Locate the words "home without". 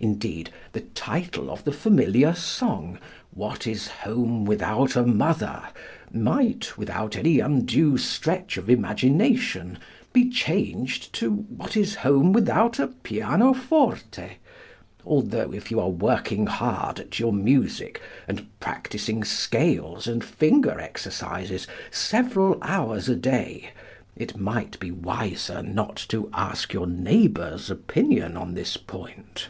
4.04-4.94, 11.96-12.78